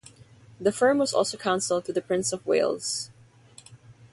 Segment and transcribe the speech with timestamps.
[0.59, 3.11] The firm was also counsel to the Prince of Wales.